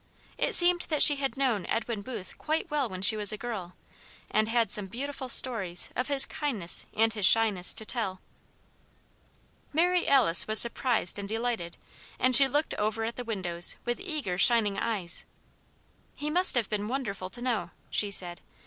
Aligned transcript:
It 0.35 0.55
seemed 0.55 0.87
that 0.89 1.03
she 1.03 1.17
had 1.17 1.37
known 1.37 1.67
Edwin 1.67 2.01
Booth 2.01 2.35
quite 2.39 2.71
well 2.71 2.89
when 2.89 3.03
she 3.03 3.15
was 3.15 3.31
a 3.31 3.37
girl, 3.37 3.75
and 4.31 4.47
had 4.47 4.71
some 4.71 4.87
beautiful 4.87 5.29
stories 5.29 5.91
of 5.95 6.07
his 6.07 6.25
kindness 6.25 6.87
and 6.95 7.13
his 7.13 7.23
shyness 7.27 7.71
to 7.75 7.85
tell. 7.85 8.19
Mary 9.71 10.07
Alice 10.07 10.47
was 10.47 10.59
surprised 10.59 11.19
and 11.19 11.29
delighted, 11.29 11.77
and 12.17 12.35
she 12.35 12.47
looked 12.47 12.73
over 12.79 13.03
at 13.03 13.15
the 13.15 13.23
windows 13.23 13.75
with 13.85 13.99
eager, 13.99 14.39
shining 14.39 14.79
eyes. 14.79 15.27
"He 16.15 16.31
must 16.31 16.55
have 16.55 16.67
been 16.67 16.87
wonderful 16.87 17.29
to 17.29 17.39
know," 17.43 17.69
she 17.91 18.09
said. 18.09 18.41